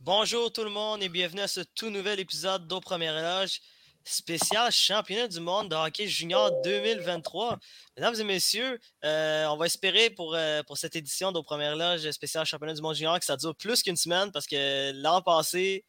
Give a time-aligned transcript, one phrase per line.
[0.00, 3.60] Bonjour tout le monde et bienvenue à ce tout nouvel épisode d'Au Premier Éloge
[4.06, 7.58] spécial championnat du monde de hockey junior 2023.
[7.96, 12.46] Mesdames et messieurs, euh, on va espérer pour, euh, cette édition d'Au Premier Éloge spécial
[12.46, 15.84] championnat du monde junior que ça dure plus qu'une semaine parce que l'an passé,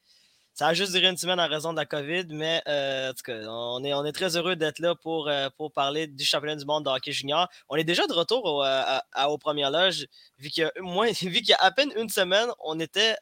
[0.58, 3.22] ça a juste duré une semaine en raison de la COVID, mais euh, en tout
[3.22, 6.84] cas, on est, très heureux d'être là pour, euh, pour parler du championnat du monde
[6.86, 7.48] de hockey junior.
[7.70, 10.08] On est déjà de retour au, euh, à, aux premières loges,
[10.40, 13.16] vu qu'il y, a à peine une semaine, on était,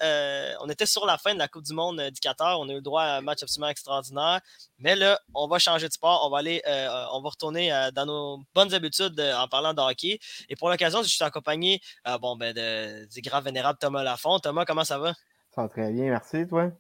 [0.62, 2.58] on était sur la fin de la Coupe du Monde du Qatar.
[2.58, 4.40] On a eu le droit à un match absolument extraordinaire.
[4.80, 6.26] Mais là, on va changer de sport.
[6.26, 10.20] On va aller, on va retourner dans nos bonnes habitudes en parlant de hockey.
[10.48, 14.40] Et pour l'occasion, je suis accompagné ben, du grand vénérable Thomas Lafont.
[14.40, 15.14] Thomas, comment ça va?
[15.54, 16.72] Ça va très bien, merci, toi?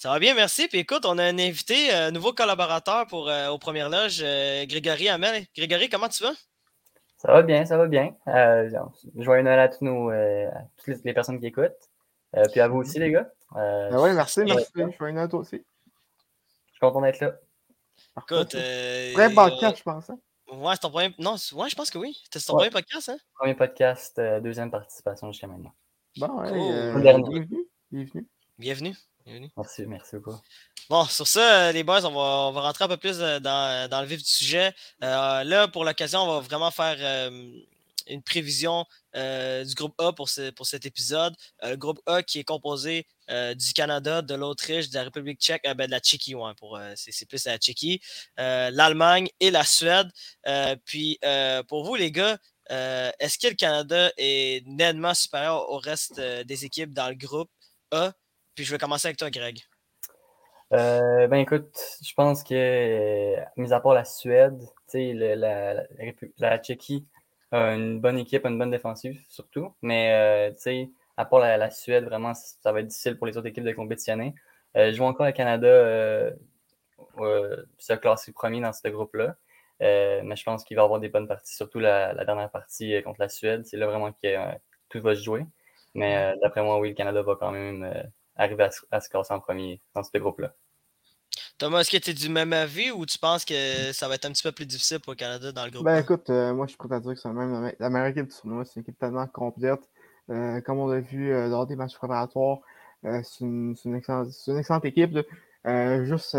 [0.00, 0.66] Ça va bien, merci.
[0.66, 4.22] Puis écoute, on a un invité, un euh, nouveau collaborateur pour, euh, aux premières loges,
[4.22, 5.44] euh, Grégory Hamel.
[5.54, 6.32] Grégory, comment tu vas?
[7.18, 8.14] Ça va bien, ça va bien.
[9.16, 11.76] joyeux Noël à, tous nos, à toutes les personnes qui écoutent.
[12.50, 13.30] puis à vous aussi, les gars.
[13.54, 14.72] Ah oui, merci, merci.
[14.74, 15.56] Joyeux Noël à toi aussi.
[15.56, 17.34] Je suis content d'être là.
[18.22, 18.52] Écoute.
[18.52, 20.08] Premier podcast, je pense.
[20.08, 20.18] Hein?
[20.50, 21.14] Ouais, c'est ton premier.
[21.18, 22.16] Non, ouais, je pense que oui.
[22.32, 23.18] C'est ton premier podcast, hein?
[23.34, 25.74] Premier podcast, deuxième participation jusqu'à maintenant.
[26.16, 27.46] Bon, ouais, bienvenue.
[27.90, 28.26] Bienvenue.
[28.58, 28.96] Bienvenue.
[29.56, 30.40] Merci, merci beaucoup.
[30.90, 33.38] Bon, sur ça, euh, les boys, on va, on va rentrer un peu plus euh,
[33.38, 34.74] dans, dans le vif du sujet.
[35.04, 37.30] Euh, là, pour l'occasion, on va vraiment faire
[38.08, 41.36] une prévision du groupe A pour, ce, pour cet épisode.
[41.62, 45.86] le groupe A qui est composé du Canada, de l'Autriche, de la République tchèque, ben,
[45.86, 48.00] de la Tchéquie, ouais, pour, c'est, plus la Tchéquie,
[48.36, 50.10] l'Allemagne et la Suède.
[50.84, 51.20] puis,
[51.68, 52.36] pour vous, les gars,
[52.68, 57.50] est-ce que le Canada est nettement supérieur au reste des équipes dans le groupe
[57.92, 58.12] A?
[58.54, 59.60] Puis je vais commencer avec toi, Greg.
[60.72, 64.60] Euh, ben écoute, je pense que, mis à part la Suède,
[64.94, 65.82] la, la,
[66.38, 67.06] la, Tchéquie
[67.50, 69.74] a une bonne équipe, une bonne défensive surtout.
[69.82, 70.84] Mais euh,
[71.16, 74.34] à part la, Suède, vraiment, ça va être difficile pour les autres équipes de compétitionner.
[74.76, 76.30] Euh, je vois encore le Canada euh,
[77.78, 79.36] se classer premier dans ce groupe-là.
[79.80, 83.28] mais je pense qu'il va avoir des bonnes parties, surtout la, dernière partie contre la
[83.28, 83.66] Suède.
[83.66, 84.36] C'est là vraiment que
[84.88, 85.44] tout va se jouer.
[85.94, 89.80] Mais d'après moi, oui, le Canada va quand même arriver à, se casser en premier
[89.94, 90.52] dans ce groupe-là.
[91.58, 94.24] Thomas, est-ce que tu es du même avis ou tu penses que ça va être
[94.24, 95.84] un petit peu plus difficile pour le Canada dans le groupe?
[95.84, 98.28] Ben écoute, euh, moi je suis prêt à dire que c'est même la meilleure équipe
[98.28, 98.64] du tournoi.
[98.64, 99.80] C'est une équipe tellement complète.
[100.30, 102.60] Euh, comme on l'a vu euh, lors des matchs préparatoires,
[103.02, 105.18] c'est une, une, excellente équipe.
[106.02, 106.34] juste,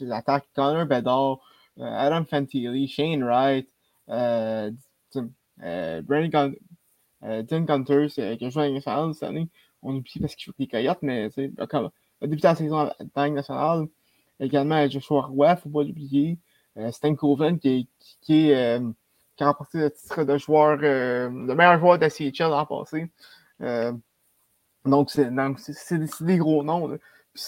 [0.00, 1.38] l'attaque, Connor Bedard,
[1.80, 3.68] Adam Fantilli, Shane Wright,
[4.08, 4.86] Brandon
[7.62, 9.48] Gunter, qui a joué à cette année
[9.86, 11.30] on oublie parce qu'il joue les Coyotes, mais
[11.68, 13.86] comme a débuté la saison en nationale.
[14.40, 16.38] Également, Joshua Roy, il ne faut pas l'oublier.
[16.76, 17.88] Euh, Stan Coven, qui,
[18.30, 18.80] euh,
[19.36, 22.66] qui, a remporté le titre de joueur, euh, le meilleur joueur de la CHL l'an
[22.66, 23.10] passé.
[23.62, 23.92] Euh,
[24.84, 26.98] donc, c'est des gros noms.
[27.32, 27.42] Puis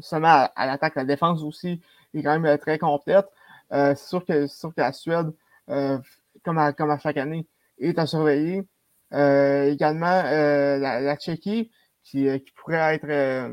[0.00, 1.80] seulement à, l'attaque, la défense aussi
[2.14, 3.26] est quand même très complète.
[3.70, 5.32] c'est sûr, que, sûr que la Suède,
[5.66, 7.46] comme à, comme à chaque année,
[7.78, 8.64] est à surveiller.
[9.12, 11.70] Euh, également, euh, la, la, Tchéquie,
[12.02, 13.52] qui, euh, qui pourrait être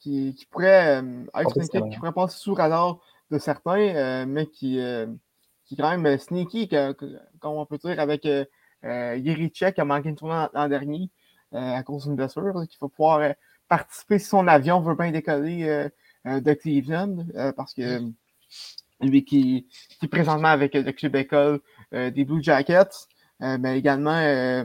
[0.00, 1.02] qui, qui, pourrait
[1.34, 2.98] être une équipe qui pourrait passer sous radar
[3.30, 4.80] de certains, mais qui,
[5.64, 10.08] qui est quand même sneaky, comme on peut dire, avec euh, Yeri qui a manqué
[10.08, 11.10] une tournée l'an dernier
[11.52, 13.34] à cause d'une blessure, qu'il faut pouvoir
[13.68, 15.88] participer si son avion veut bien décoller
[16.24, 17.26] de Cleveland,
[17.56, 18.00] parce que
[19.00, 19.66] lui qui,
[19.98, 21.60] qui est présentement avec le club école
[21.92, 23.08] des Blue Jackets,
[23.40, 24.64] mais également euh,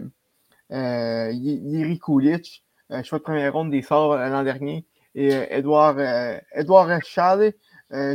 [0.72, 2.64] euh, Yeri Kulich,
[3.04, 4.86] choix de première ronde des sorts l'an dernier,
[5.16, 5.98] et Edouard,
[6.54, 6.90] Edouard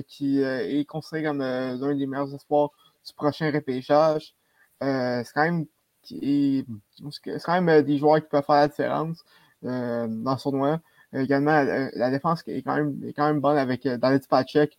[0.08, 2.70] qui est considéré comme l'un des meilleurs espoirs
[3.06, 4.34] du prochain repêchage.
[4.80, 5.66] c'est quand même
[7.44, 9.24] quand même des joueurs qui peuvent faire la différence
[9.62, 10.80] dans son tournoi.
[11.12, 14.76] également, la, défense est quand même, est quand même bonne avec David Spacek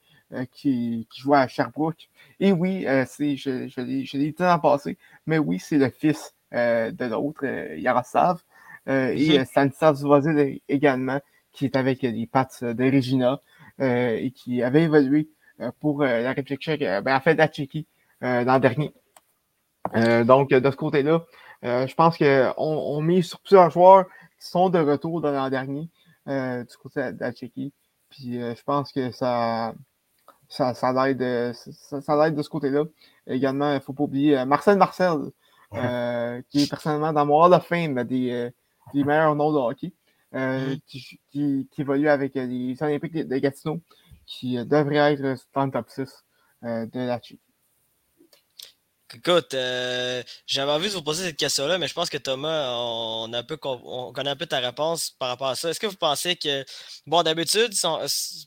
[0.52, 2.10] qui, qui joue à Sherbrooke.
[2.40, 6.34] Et oui, euh, je, je l'ai dit dans le passé, mais oui, c'est le fils
[6.54, 8.42] euh, de l'autre, euh, Yaroslav.
[8.88, 11.20] Euh, et Stanislav Zvozil également,
[11.52, 13.40] qui est avec les pattes de Regina
[13.82, 15.30] et qui avait évolué
[15.80, 17.88] pour la République tchèque, ben, en fait, la Tchéquie
[18.22, 18.94] l'an dernier.
[20.26, 21.24] donc, de ce côté-là,
[21.64, 24.06] je pense qu'on on met sur plusieurs joueurs
[24.40, 25.88] qui sont de retour dans l'an dernier
[26.26, 27.72] du côté de la Tchéquie.
[28.10, 29.74] Puis je pense que ça,
[30.50, 32.84] ça, ça l'aide ça, ça de ce côté-là.
[33.28, 35.18] Également, il ne faut pas oublier euh, Marcel Marcel,
[36.50, 38.50] qui est personnellement dans mon Hall of Fame des,
[38.94, 39.94] des meilleurs noms de hockey,
[40.34, 40.80] mm-hmm.
[40.88, 43.80] qui, qui, qui, évolue avec les Olympiques de Gatineau,
[44.26, 46.26] qui devrait être dans le top 6
[46.64, 47.49] de la Tchéquie.
[49.12, 53.34] Écoute, euh, j'avais envie de vous poser cette question-là, mais je pense que Thomas, on,
[53.34, 55.70] a un peu, on connaît un peu ta réponse par rapport à ça.
[55.72, 56.64] Est-ce que vous pensez que,
[57.08, 57.74] bon, d'habitude,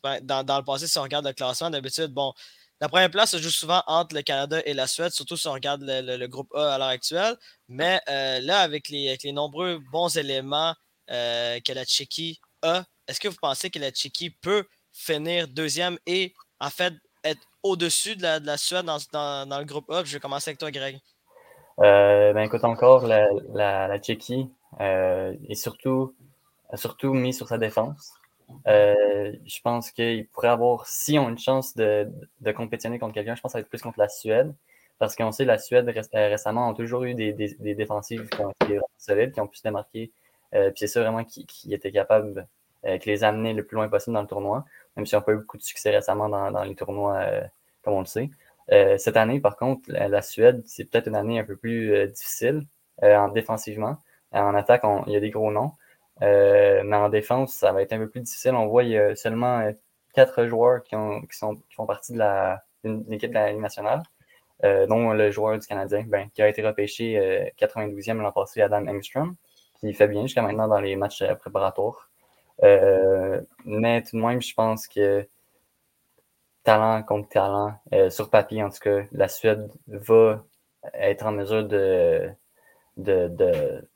[0.04, 2.32] ben, dans, le passé, si on regarde le classement, d'habitude, bon,
[2.80, 5.52] la première place se joue souvent entre le Canada et la Suède, surtout si on
[5.52, 7.36] regarde le, groupe A à l'heure actuelle.
[7.68, 10.76] Mais euh, là, avec les, nombreux bons éléments
[11.10, 15.98] euh, que la Tchéquie a, est-ce que vous pensez que la Tchéquie peut finir deuxième
[16.06, 20.04] et, en fait, être au-dessus de la, Suède dans, le groupe A.
[20.04, 20.98] Je vais commencer avec toi, Greg.
[21.78, 26.14] Euh, ben écoute, encore, la, Tchéquie euh, est surtout,
[26.74, 28.12] surtout mis sur sa défense.
[28.66, 32.10] Euh, je pense qu'il pourrait avoir, si on a une chance de,
[32.40, 34.54] de compétitionner contre quelqu'un, je pense que ça va être plus contre la Suède.
[34.98, 38.78] Parce qu'on sait, la Suède récemment a toujours eu des, des, défensives qui ont été
[38.98, 40.12] solides, qui ont pu se démarquer.
[40.52, 42.46] puis c'est ça vraiment qui, qui était capable,
[43.00, 44.64] qui les amener le plus loin possible dans le tournoi
[44.96, 47.42] même si on n'a pas eu beaucoup de succès récemment dans, les tournois, euh,
[47.82, 48.30] comme on le sait.
[48.70, 52.06] Euh, cette année, par contre, la, Suède, c'est peut-être une année un peu plus euh,
[52.06, 52.66] difficile
[53.02, 53.96] en défensivement.
[54.32, 55.72] En attaque, il y a des gros noms.
[56.20, 58.54] mais en défense, ça va être un peu plus difficile.
[58.54, 59.72] On voit qu'il y a seulement
[60.14, 62.20] quatre joueurs qui, ont, qui, sont, qui font partie de
[63.08, 64.02] l'équipe de la Ligue nationale,
[64.62, 69.34] dont le joueur du Canadien, ben, qui a été repêché 92e l'an passé, Adam Engstrom,
[69.80, 72.11] qui fait bien jusqu'à maintenant dans les matchs préparatoires.
[72.62, 75.26] Euh, mais tout de même, je pense que
[76.64, 80.44] talent contre talent, euh, sur papier en tout cas, la Suède va
[80.94, 82.30] être en mesure de,
[82.96, 83.88] de,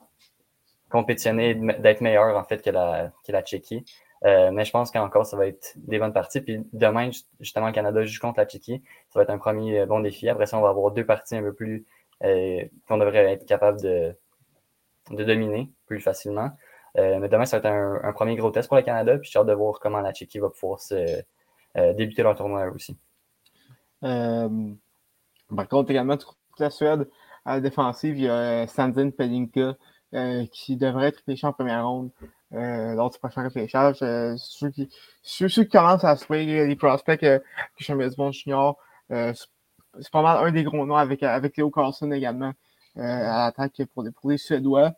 [0.90, 3.84] compétitionner, d'être meilleure en fait que la, que la Tchéquie.
[4.24, 6.40] Euh, mais je pense qu'encore, ça va être des bonnes parties.
[6.40, 7.10] Puis demain,
[7.40, 8.82] justement, le Canada joue contre la Tchéquie.
[9.10, 10.28] Ça va être un premier bon défi.
[10.28, 11.84] Après ça, on va avoir deux parties un peu plus
[12.20, 14.16] qu'on devrait être capable de,
[15.10, 16.50] de dominer plus facilement.
[16.98, 19.18] Euh, mais demain, ça va être un, premier gros test pour le Canada.
[19.18, 21.22] Puis j'ai hâte de voir comment la Tchéquie va pouvoir se,
[21.76, 22.96] euh, débuter leur tournoi aussi.
[24.04, 24.48] Euh,
[25.54, 27.08] par contre, également, toute la Suède
[27.44, 29.74] à la défensive, il y a Sandin Pelinka
[30.50, 32.10] qui devrait être pêché en première ronde
[32.50, 33.96] lors du prochain repêchage.
[34.38, 34.88] ceux, qui,
[35.22, 37.84] ceux, qui commencent à suivre les prospects du
[38.32, 38.78] junior,
[39.10, 42.52] c'est pas mal un des gros noms avec, avec Léo Carlson également
[42.96, 44.94] à l'attaque pour, pour les Suédois.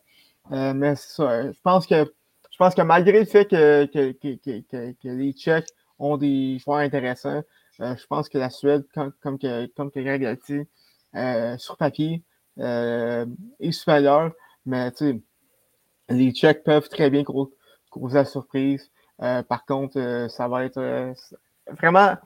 [0.51, 1.51] Euh, mais c'est ça.
[1.51, 2.13] Je pense que
[2.51, 6.79] je pense que malgré le fait que, que, que, que les Tchèques ont des joueurs
[6.79, 7.41] intéressants,
[7.79, 10.67] euh, je pense que la Suède, comme, comme, que, comme Greg a dit,
[11.15, 12.23] euh, sur papier,
[12.57, 14.33] est supérieure.
[14.65, 14.91] Mais
[16.09, 18.91] les Tchèques peuvent très bien causer la surprise.
[19.17, 21.13] par contre, ça va être
[21.71, 22.17] vraiment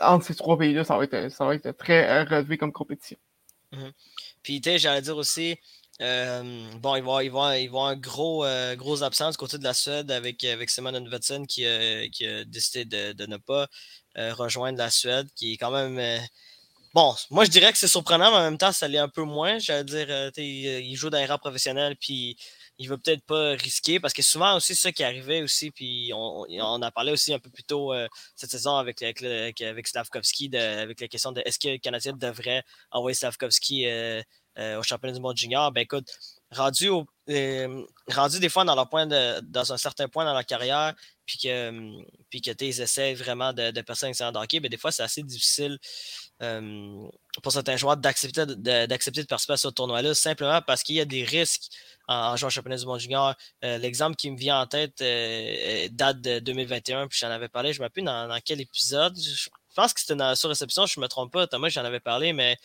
[0.00, 3.18] entre ces trois pays-là, ça va être, ça va être très relevé comme compétition.
[3.72, 3.92] Mm-hmm.
[4.42, 5.58] Puis, tu j'allais dire aussi,
[6.00, 9.58] euh, bon, il va, il, va, il va un gros, euh, gros absence du côté
[9.58, 11.64] de la Suède avec, avec Simon Edvardsen qui,
[12.10, 13.68] qui, a décidé de, ne pas
[14.16, 16.20] euh, rejoindre la Suède, qui est quand même.
[16.94, 19.24] bon, moi je dirais que c'est surprenant, mais en même temps, ça l'est un peu
[19.24, 19.58] moins.
[19.58, 22.36] J'allais dire, il, joue dans les rangs professionnels, puis
[22.78, 26.12] il veut peut-être pas risquer parce que souvent aussi c'est ça qui arrivait aussi puis
[26.14, 27.92] on, on, a parlé aussi un peu plus tôt
[28.34, 33.14] cette saison avec avec, avec avec la question de est-ce que le Canadien devrait envoyer
[33.14, 34.22] Slavkovski euh,
[34.58, 36.08] au championnat du monde junior, ben écoute,
[36.52, 40.32] rendu, au, euh, rendu des fois dans leur point de, dans un certain point dans
[40.32, 40.94] leur carrière,
[41.26, 44.90] puis que, puis que ils essaient vraiment de, de percer un hockey, ben des fois
[44.90, 45.78] c'est assez difficile
[46.42, 47.08] euh,
[47.42, 51.04] pour certains joueurs d'accepter de, de participer à ce tournoi-là, simplement parce qu'il y a
[51.04, 51.70] des risques
[52.08, 53.34] en, jouant au championnat du monde junior.
[53.62, 54.98] l'exemple qui me vient en tête
[55.92, 59.16] date de 2021, puis j'en avais parlé, je ne me rappelle dans, dans quel épisode.
[59.16, 62.00] Je pense que c'était dans la sur-réception, je ne me trompe pas, Thomas, j'en avais
[62.00, 62.58] parlé, mais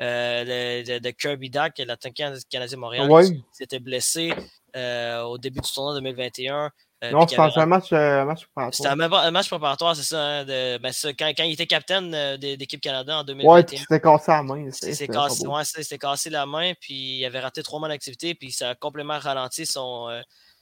[0.00, 4.32] euh, de, Kirby Duck, l'attaquant Canadien Montréal, qui s'était blessé
[4.76, 6.70] euh, au début du tournoi 2021.
[7.04, 8.74] Euh, non, c'était un match, match préparatoire.
[8.74, 10.20] C'était un, match préparatoire, c'est ça.
[10.20, 13.54] Hein, de, ben, quand, quand, il était capitaine d'équipe Canada en 2021.
[13.54, 14.70] Ouais, il s'était cassé la main.
[14.70, 18.70] C'était cassé, ouais, cassé la main, puis il avait raté trois mois d'activité, puis ça
[18.70, 20.08] a complètement ralenti son,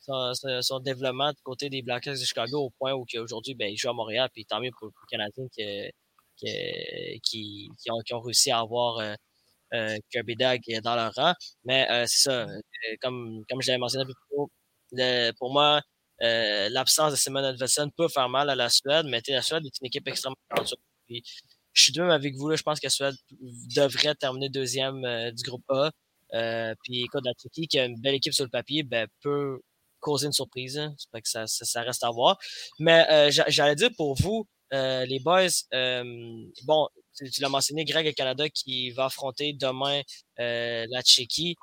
[0.01, 3.77] son, son, développement du côté des Blackhawks de Chicago au point où aujourd'hui, ben, il
[3.77, 5.63] joue à Montréal, puis tant mieux pour, le Canadien qui,
[6.37, 9.15] qui, qui, ont, qui, ont, réussi à avoir euh,
[9.75, 11.35] euh, Kirby Dag dans leur rang.
[11.65, 12.47] Mais euh, c'est ça,
[13.01, 14.51] comme, comme je l'avais mentionné un peu plus tôt,
[15.39, 15.81] pour moi,
[16.21, 19.87] l'absence de Simon Edvardsen peut faire mal à la Suède, mais la Suède est une
[19.87, 20.77] équipe extrêmement talentueuse.
[21.73, 23.15] Je suis de même avec vous, là, je pense que la Suède
[23.75, 25.91] devrait terminer deuxième du groupe A.
[26.85, 29.61] puis écoute, la Turquie, qui a une belle équipe sur le papier, ben, peut
[30.01, 30.79] causer une surprise.
[30.79, 30.95] Hein.
[31.13, 32.39] que ça, ça, reste à voir.
[32.79, 36.05] Mais j'allais dire pour vous, euh, les boys, euh,
[36.65, 40.01] bon, tu, l'as mentionné, Greg, le Canada qui va affronter demain
[40.39, 41.57] la Tchéquie.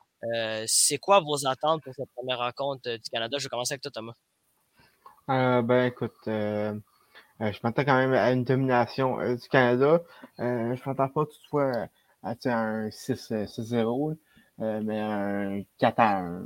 [0.67, 3.37] c'est quoi vos attentes pour cette première rencontre du Canada?
[3.37, 4.13] Je vais commencer avec toi, Thomas.
[5.61, 10.01] ben écoute, je m'attends quand même à une domination du Canada.
[10.37, 11.87] je m'attends pas toutefois
[12.23, 14.17] à, un 6-0,
[14.59, 16.45] mais un 4 1.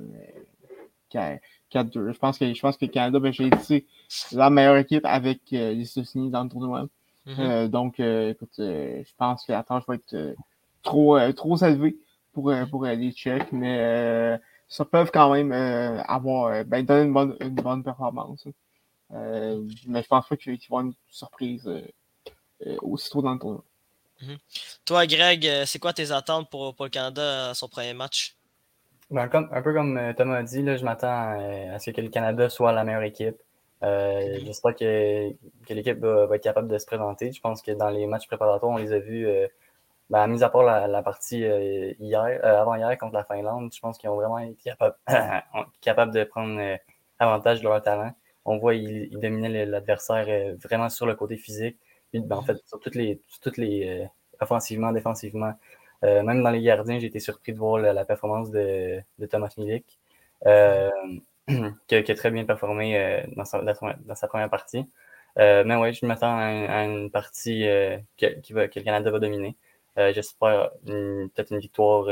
[1.76, 2.14] 4-2.
[2.14, 3.86] Je pense que je pense que le Canada, ben, j'ai été
[4.32, 6.88] la meilleure équipe avec euh, les États-Unis dans le tournoi.
[7.28, 7.40] Mm-hmm.
[7.40, 10.36] Euh, donc, euh, écoute, je pense que la tâche va être
[10.84, 11.98] trop, trop élevée
[12.34, 15.52] pour, pour les Tchèques, mais ça peuvent quand même
[16.08, 18.48] avoir ben, donner une bonne, une bonne performance.
[19.12, 21.70] mais je pense pas qu'ils vont avoir une surprise
[22.82, 23.64] aussitôt dans le tournoi.
[24.22, 24.38] Mm-hmm.
[24.86, 28.35] Toi, Greg, c'est quoi tes attentes pour, pour le Canada à son premier match?
[29.12, 31.92] Ben, comme, un peu comme euh, Thomas a dit, là, je m'attends euh, à ce
[31.92, 33.38] que le Canada soit la meilleure équipe.
[33.84, 35.32] Euh, J'espère que,
[35.68, 37.32] que l'équipe va, être capable de se présenter.
[37.32, 39.48] Je pense que dans les matchs préparatoires, on les a vus, euh,
[40.10, 41.42] ben, mis à part la, partie
[42.00, 44.96] hier, avant-hier contre la Finlande, je pense qu'ils ont vraiment été capables,
[45.82, 46.60] capables de prendre
[47.20, 48.12] avantage de leur talent.
[48.46, 51.78] On voit qu'ils dominaient l'adversaire vraiment sur le côté physique.
[52.14, 54.08] Ben, en fait, sur toutes les, toutes les
[54.40, 55.54] offensivement, défensivement,
[56.04, 60.00] euh, même dans les gardiens, j'ai été surpris de voir la, performance de, Thomas Milik,
[60.46, 60.90] euh,
[61.88, 64.86] qui, a très bien performé euh, dans, sa, première partie.
[65.38, 68.26] mais oui, je m'attends à, une partie va, que,
[68.56, 69.56] le Canada va dominer.
[69.98, 72.06] J'espère peut-être une victoire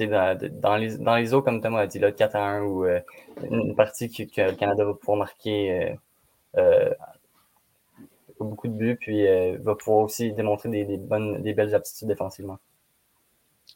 [0.00, 2.84] dans, les, dans les eaux, comme Thomas a dit, là, 4 à 1, ou
[3.50, 5.96] une partie que, que, le Canada va pouvoir marquer
[8.44, 12.58] beaucoup de buts, puis euh, va pouvoir aussi démontrer des, bonnes, des belles aptitudes défensivement.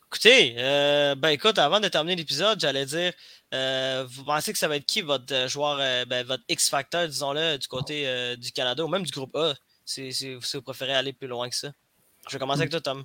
[0.07, 3.13] Écoutez, euh, ben écoute, avant de terminer l'épisode, j'allais dire,
[3.53, 7.69] euh, vous pensez que ça va être qui votre joueur, ben, votre X-Factor, disons-le, du
[7.69, 8.07] côté
[8.37, 11.73] du Canada ou même du groupe A, si, vous préférez aller plus loin que ça?
[12.27, 13.05] Je vais commencer avec toi, Tom.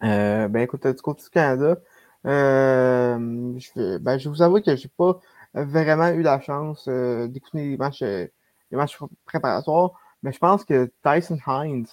[0.00, 1.76] ben écoute, du côté du Canada,
[2.24, 5.20] je, vais, ben, je vous avoue que j'ai pas
[5.54, 8.30] vraiment eu la chance d'écouter les matchs, les
[8.70, 9.92] matchs préparatoires.
[10.22, 11.86] Mais je pense que Tyson Hines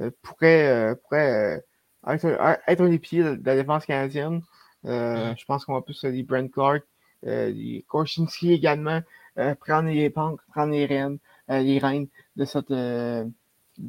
[0.00, 1.60] euh, pourrait, euh, pourrait
[2.06, 2.26] euh, être,
[2.66, 4.42] être, un des pieds de, la défense canadienne.
[4.82, 5.34] Mm.
[5.36, 6.82] Je pense qu'on va plus les Brent Clark,
[7.22, 9.00] les Korchinski également,
[9.60, 13.26] prendre, les, prendre les rênes, les rênes de cette, de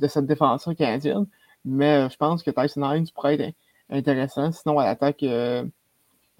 [0.07, 1.27] cette défense canadienne.
[1.65, 3.55] Mais je pense que Tyson Hines pourrait être
[3.89, 4.53] intéressant.
[4.53, 5.25] Sinon, à l'attaque,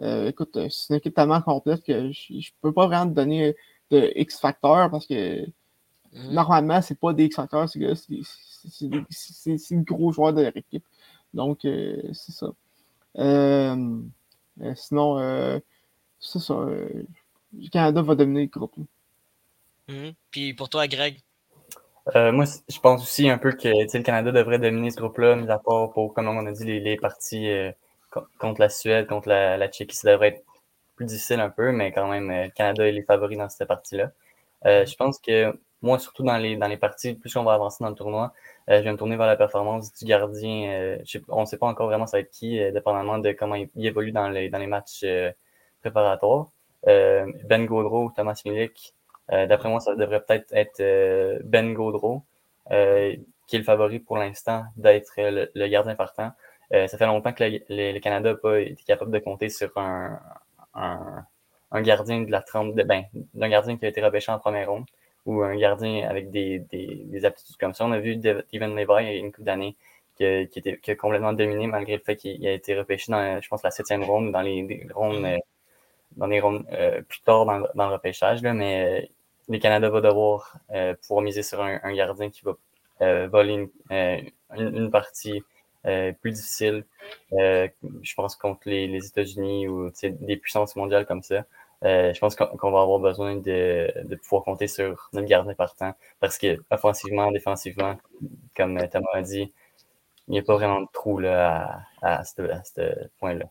[0.02, 3.58] écoute, c'est une équipe tellement complète que je ne peux pas vraiment te donner
[3.92, 5.46] de X-Factor parce que
[6.16, 6.34] Mhm.
[6.34, 7.80] Normalement, c'est pas des X-Factors, c'est
[8.88, 10.86] le gros joueur de leur équipe.
[11.34, 12.48] Donc, euh, c'est ça.
[13.18, 14.00] Euh,
[14.62, 15.62] euh, sinon,
[16.20, 16.54] c'est ça.
[16.56, 18.76] le Canada va dominer le groupe.
[19.90, 20.14] Mhm.
[20.32, 21.20] Puis pour toi, Greg?
[22.14, 25.60] moi, je pense aussi un peu que le Canada devrait dominer ce groupe-là, mis à
[25.60, 27.50] part pour, comme on a dit, les, parties
[28.40, 30.44] contre la Suède, contre la, la Tchéquie, ça devrait être
[30.96, 34.12] plus difficile un peu, mais quand même, le Canada est les favoris dans cette partie-là.
[34.64, 34.88] Mhm.
[34.88, 37.90] je pense que moi, surtout dans les, dans les parties, plus on va avancer dans
[37.90, 38.34] le tournoi,
[38.70, 40.70] euh, je vais me tourner vers la performance du gardien.
[40.72, 40.98] Euh,
[41.30, 43.70] on ne sait pas encore vraiment ça va être qui, euh, dépendamment de comment il,
[43.78, 45.06] évolue dans les, dans les matchs
[45.82, 46.48] préparatoires.
[46.86, 48.96] ben Gaudreau, Thomas Milik,
[49.30, 50.82] d'après moi, ça devrait peut-être être,
[51.44, 52.24] Ben Gaudreau,
[52.70, 56.32] qui est le favori pour l'instant d'être le, gardien partant.
[56.72, 60.20] ça fait longtemps que le, Canada n'a pas été capable de compter sur un,
[60.74, 63.04] un, gardien de la trempe, ben,
[63.34, 64.86] d'un gardien qui a été repêché en première ronde
[65.26, 67.86] ou un gardien avec des, des, des, aptitudes comme ça.
[67.86, 69.76] On a vu Steven Levi il y a une couple d'années
[70.16, 73.64] qui, qui, a complètement dominé malgré le fait qu'il a été repêché dans, je pense,
[73.64, 75.38] la septième ronde, dans les, rondes, euh,
[76.16, 78.42] dans les rondes euh, plus tard dans, dans, le repêchage.
[78.42, 79.06] Là, mais euh,
[79.50, 80.58] les Canada va devoir
[81.02, 85.44] pouvoir miser sur un, un, gardien qui va voler une, une, partie
[85.84, 86.86] plus difficile,
[87.32, 91.46] je pense, contre les, les États-Unis ou des puissances mondiales comme ça.
[91.84, 95.94] Euh, je pense qu'on va avoir besoin de, de, pouvoir compter sur notre gardien partant
[96.20, 97.98] parce que offensivement, défensivement,
[98.56, 99.52] comme Thomas a dit,
[100.28, 103.46] il n'y a pas vraiment de trou là, à, à ce, point-là.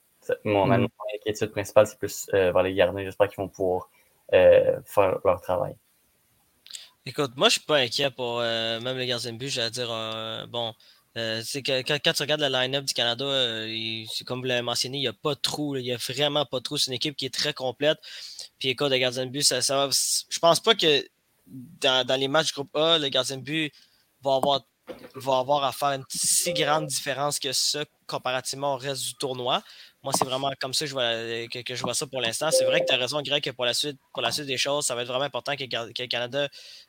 [0.45, 0.89] Mon, mm.
[1.17, 3.05] inquiétude principale, c'est plus euh, vers les gardiens.
[3.05, 3.91] J'espère qu'ils vont pouvoir
[4.33, 5.77] euh, faire leur travail.
[7.07, 9.49] Écoute, moi, je suis pas inquiet pour même les gardiens de but.
[9.49, 9.89] J'allais dire,
[10.49, 10.73] bon,
[11.17, 14.99] euh, c'est que quand, tu regardes la line-up du Canada, euh, comme vous l'avez mentionné,
[14.99, 15.77] il n'y a pas de trou.
[15.77, 16.77] il n'y a vraiment pas de trou.
[16.77, 17.99] C'est une équipe qui est très complète.
[18.59, 21.07] Puis écoute, le gardien de but, je pense pas que
[21.47, 23.73] dans, les matchs groupe A, le gardien de but
[24.23, 24.63] va avoir,
[25.15, 29.63] va avoir à faire une si grande différence que ça comparativement au reste du tournoi.
[30.03, 32.51] Moi, c'est vraiment comme ça que je vois, vois ça pour l'instant.
[32.51, 34.59] C'est vrai que tu as raison, Greg, que pour la, suite, pour la suite des
[34.59, 36.49] choses, ça va être vraiment important que, le Canada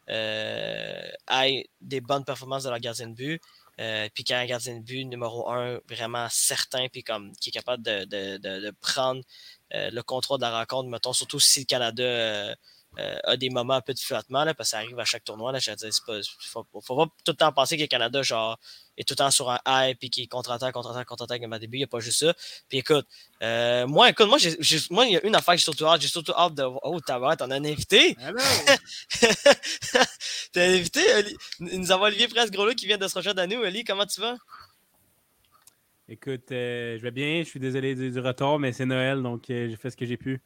[0.10, 1.10] euh,
[1.44, 3.42] ait des bonnes performances de leur gardien de but.
[3.80, 7.52] Euh, puis quand un gardien de but numéro un, vraiment certain, puis comme qui est
[7.52, 9.22] capable de, de, de, prendre
[9.74, 12.56] euh, le contrôle de la rencontre, mettons, surtout si le Canada
[13.00, 15.24] euh, a des moments un peu de flottement, là, parce que ça arrive à chaque
[15.24, 15.52] tournoi.
[15.52, 18.22] Là, je veux dire, pas, faut, faut, pas tout le temps penser que le Canada,
[18.22, 18.58] genre,
[18.98, 21.78] est tout le temps sur un high, puis qui contre-attaque, contre-attaque, contre-attaque à début.
[21.78, 22.34] Il n'y a pas juste ça.
[22.70, 23.06] Puis écoute,
[23.42, 24.38] euh, moi, écoute, moi,
[24.90, 26.02] moi, il y a une affaire que j'ai surtout hâte.
[26.02, 28.16] J'ai surtout hâte de Oh, t'as t'en as un invité.
[28.22, 28.32] Ah
[30.54, 31.02] t'as un invité,
[31.60, 33.58] Nous avons Olivier Presse-Groslo qui vient de se rejoindre à nous.
[33.58, 34.38] Oli, comment tu vas?
[36.08, 37.40] Écoute, euh, je vais bien.
[37.40, 40.18] Je suis désolé du, retard, mais c'est Noël, donc euh, j'ai fait ce que j'ai
[40.18, 40.40] pu.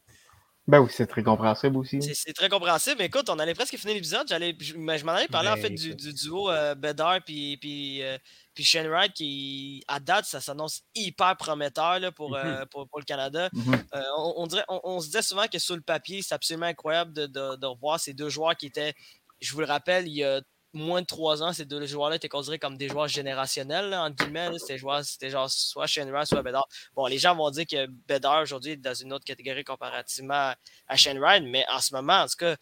[0.70, 2.00] Ben oui, c'est très compréhensible aussi.
[2.14, 2.98] C'est très compréhensible.
[3.00, 4.28] Mais écoute, on allait presque finir l'épisode.
[4.30, 8.20] Je, m'en allais parler en ben, fait du, duo euh, Bedard puis, puis, euh,
[8.54, 12.66] puis Shane Wright qui, à date, ça s'annonce hyper prometteur là, pour, euh, mm-hmm.
[12.68, 13.50] pour, pour, le Canada.
[13.50, 14.04] Mm-hmm.
[14.18, 17.56] on, dirait, on, se disait souvent que sur le papier, c'est absolument incroyable de, de,
[17.56, 18.94] de, revoir ces deux joueurs qui étaient,
[19.42, 20.40] je vous le rappelle, il y a
[20.74, 24.50] moins de trois ans, ces deux joueurs-là étaient considérés comme des joueurs générationnels, entre guillemets.
[24.60, 26.68] C'était genre soit Shane Wright, soit Bedard.
[26.96, 30.54] Bon, les gens vont dire que Bedard aujourd'hui est dans une autre catégorie comparativement
[30.88, 32.56] à Shane Wright, mais en ce moment, en tout cas,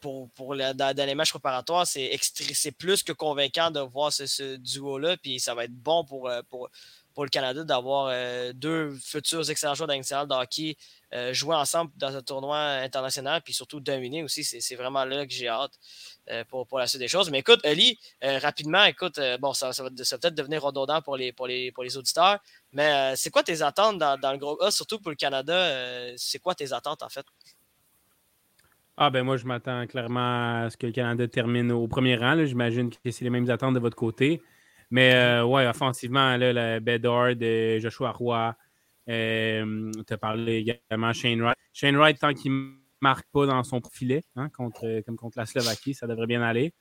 [0.00, 5.40] pour, pour dans, les matchs préparatoires, c'est plus que convaincant de voir ce, duo-là, puis
[5.40, 6.68] ça va être bon pour, euh, pour,
[7.14, 10.76] pour le Canada d'avoir euh, deux futurs excellents joueurs d'international de hockey
[11.14, 14.42] euh, jouer ensemble dans un tournoi international, puis surtout dominer aussi.
[14.42, 15.78] C'est vraiment là que j'ai hâte.
[16.30, 17.30] Euh, pour, la suite des choses.
[17.30, 21.34] Mais écoute, Ali, euh, rapidement, écoute, bon, ça, va, peut-être devenir redondant pour les,
[21.96, 22.38] auditeurs,
[22.72, 26.14] mais c'est quoi tes attentes dans, dans, le groupe A, surtout pour le Canada?
[26.16, 27.26] c'est quoi tes attentes en fait?
[28.96, 32.42] Ah ben moi je m'attends clairement à ce que le Canada termine au premier rang.
[32.44, 34.40] J'imagine que c'est les mêmes attentes de votre côté.
[34.94, 37.34] Mais ouais, offensivement, là, le Bedard,
[37.80, 38.54] Joshua Roy,
[39.08, 41.58] tu as parlé également Shane Wright.
[41.72, 42.52] Shane Wright, tant qu'il
[43.00, 46.72] marque pas dans son filet, hein, contre, comme contre la Slovaquie, ça devrait bien aller.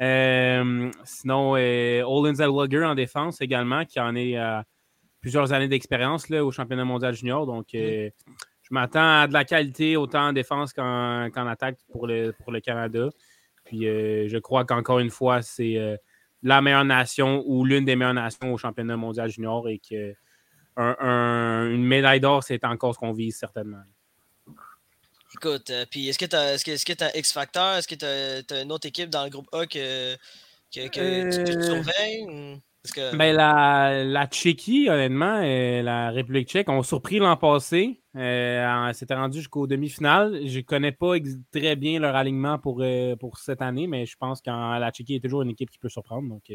[0.00, 4.64] Euh, sinon, euh, Olin Zellweger en défense également, qui en est à
[5.20, 7.46] plusieurs années d'expérience au championnat mondial junior.
[7.46, 8.10] Donc, euh,
[8.62, 12.58] je m'attends à de la qualité autant en défense qu'en attaque pour le, pour le
[12.58, 13.08] Canada.
[13.64, 15.78] Puis, je crois qu'encore une fois, c'est
[16.42, 20.14] la meilleure nation ou l'une des meilleures nations au championnat mondial junior et que
[20.76, 23.82] une médaille d'or, c'est encore ce qu'on vise certainement.
[25.34, 27.76] Écoute, euh, puis est-ce que tu as, est est X Factor?
[27.76, 30.14] Est-ce que tu as, une autre équipe dans le groupe A que,
[30.74, 32.60] que, que tu, euh, surveilles?
[32.94, 33.14] Que...
[33.14, 38.02] Ben, la, la Tchéquie, honnêtement, et la République tchèque ont surpris l'an passé.
[38.16, 40.40] Euh, C'était rendu jusqu'aux demi-finales.
[40.46, 41.14] Je ne connais pas
[41.52, 45.14] très bien leur alignement pour, euh, pour cette année, mais je pense que la Tchéquie
[45.14, 46.28] est toujours une équipe qui peut surprendre.
[46.28, 46.52] Donc,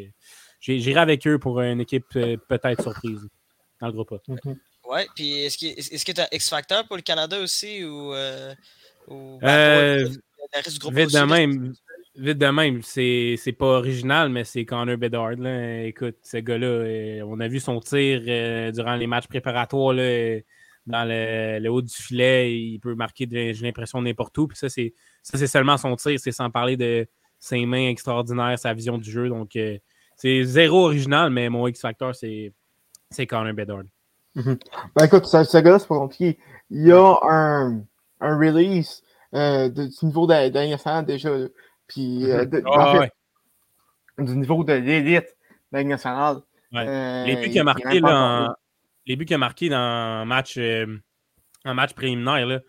[0.60, 3.28] j'irai avec eux pour une équipe peut-être surprise
[3.80, 4.32] dans le groupe A.
[4.32, 4.58] Mm-hmm.
[4.90, 8.14] Ouais, puis est-ce que tu as X Factor pour le Canada aussi ou.
[8.14, 8.54] Euh,
[9.10, 10.10] ben, euh,
[10.92, 11.74] vite, de même,
[12.18, 15.36] vite de même, c'est pas original, mais c'est Connor Bedard.
[15.38, 15.84] Là.
[15.84, 18.22] Écoute, ce gars-là, euh, on a vu son tir
[18.74, 20.40] durant les matchs préparatoires là,
[20.86, 22.60] dans le, haut du filet.
[22.60, 24.48] Il peut marquer, j'ai l'impression, n'importe où.
[24.48, 27.08] Puis ça, c'est seulement son tir, c'est sans parler de
[27.40, 29.30] ses mains extraordinaires, sa vision du jeu.
[29.30, 29.58] Donc,
[30.16, 33.84] c'est zéro original, mais mon X Factor, c'est Connor Bedard.
[34.36, 34.58] Mhm.
[34.96, 36.38] Ben écoute, ce, gars-là, c'est pas compliqué.
[36.70, 37.82] Il y a un,
[38.20, 39.02] un release
[39.34, 41.30] euh, du niveau de, déjà.
[41.88, 42.64] Puis, euh, mhm.
[42.66, 43.08] ah,
[44.18, 45.36] du niveau de l'élite
[45.72, 46.38] de nationale.
[46.74, 48.54] Euh, les buts qu'il a marqués dans
[49.06, 52.60] les buts qu'il a marqué dans un match, un match préliminaire, là,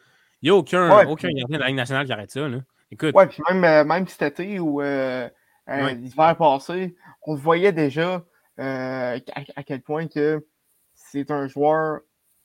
[0.41, 2.49] il n'y a aucun, aucun gardien de la Ligue nationale qui arrête ça.
[2.49, 2.59] Là.
[2.93, 3.15] Écoute.
[3.15, 6.95] Ouais, puis même, même cet été ou l'hiver passé,
[7.27, 8.25] on voyait déjà
[8.57, 9.15] à,
[9.57, 10.47] à, quel point que
[10.95, 12.01] c'est un joueur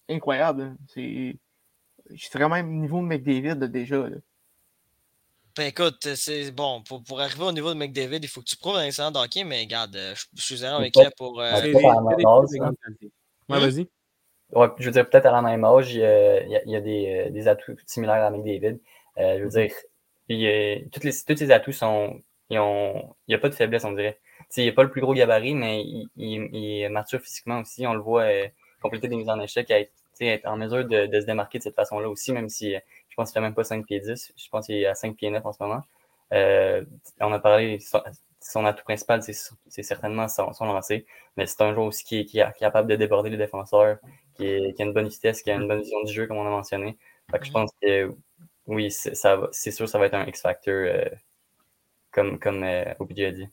[0.09, 0.75] incroyable.
[0.88, 1.38] C'est.
[2.09, 4.07] Je serais même au niveau de McDavid déjà.
[5.55, 8.57] Ben écoute, c'est bon, pour, pour, arriver au niveau de McDavid, il faut que tu
[8.57, 11.39] prouves un excellent hockey, mais regarde, euh, je, suis zéro avec elle pour.
[11.39, 11.51] Euh...
[13.49, 13.87] Ouais, vas-y.
[14.51, 16.81] Ouais, je veux dire, peut-être à la même âge, il y a, il y a
[16.81, 18.79] des, euh, des, atouts similaires à McDavid.
[19.19, 19.71] Euh, je veux dire,
[20.29, 22.19] il, toutes les, tous ces atouts sont.
[22.49, 24.19] Ils ont, il n'y a pas de faiblesse, on dirait
[24.61, 25.83] il n'est pas le plus gros gabarit, mais
[26.15, 27.85] il, est mature physiquement aussi.
[27.87, 28.47] On le voit euh,
[28.81, 32.10] compléter des mises en échec, être, être en mesure de, se démarquer de cette façon-là
[32.10, 34.34] aussi, même si euh, je pense qu'il fait même pas 5 pieds 10.
[34.36, 35.82] Je pense qu'il est à 5 pieds 9 en ce moment.
[36.34, 36.84] Euh,
[37.19, 37.80] on a parlé,
[38.41, 41.06] son, atout principal, c'est certainement son, son lancer,
[41.38, 43.97] mais c'est un joueur aussi qui est, capable de déborder les défenseurs,
[44.36, 46.49] qui, a une bonne vitesse, qui a une bonne vision du jeu, comme on a
[46.49, 46.97] mentionné.
[47.41, 48.15] je pense que
[48.67, 50.88] oui, c'est sûr ça va être un X-Factor,
[52.12, 52.95] comme, comme a
[53.32, 53.49] dit.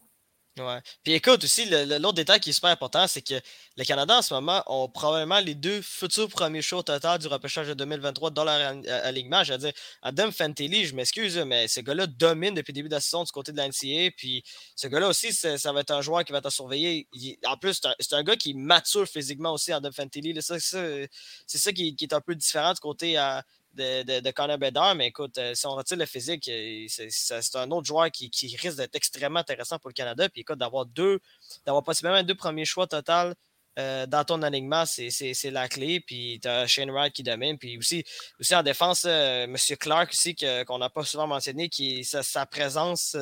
[0.58, 0.80] Ouais.
[1.04, 3.34] Puis écoute aussi, l'autre détail qui est super important, c'est que
[3.76, 7.68] le Canada en ce moment ont probablement les deux futurs premiers shows total du repêchage
[7.68, 9.44] de 2023 dans leur alignement.
[9.44, 12.94] Je veux dire, Adam Fantilli, je m'excuse, mais ce gars-là domine depuis le début de
[12.94, 14.12] la saison du côté de l'NCA.
[14.16, 14.42] Puis
[14.74, 17.08] ce gars-là aussi, ça va être un joueur qui va être à surveiller.
[17.46, 20.36] en plus, c'est un, gars qui mature physiquement aussi, Adam Fantilli.
[20.42, 24.94] C'est ça, qui, est un peu différent du côté à, de, de, de Connor Bedard,
[24.94, 28.54] mais écoute, euh, si on retire le physique, euh, c'est un autre joueur qui, qui
[28.56, 30.28] risque d'être extrêmement intéressant pour le Canada.
[30.28, 31.20] Puis écoute, d'avoir deux,
[31.64, 33.35] d'avoir possiblement deux premiers choix total
[33.78, 36.00] euh, dans ton alignement, c'est la clé.
[36.00, 37.59] Puis tu as Shane Wright qui domine.
[37.59, 38.04] Puis aussi,
[38.40, 39.56] aussi en défense, M.
[39.78, 43.16] Clark aussi, qu'on n'a pas souvent mentionné, qui sa, présence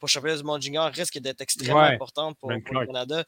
[0.00, 3.24] pour championnat du monde junior risque d'être extrêmement importante pour, le Canada.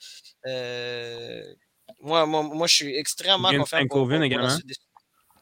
[2.00, 4.58] moi, moi, moi, je suis extrêmement confiant pour, pour, également.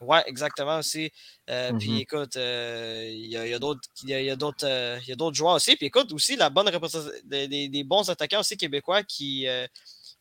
[0.01, 1.11] Ouais, exactement aussi.
[1.49, 5.77] Euh, puis mmh écoute, euh, il y a, d'autres d'autres joueurs aussi.
[5.77, 9.67] Puis écoute, aussi la bonne représentation des, des, bons attaquants aussi québécois qui, euh,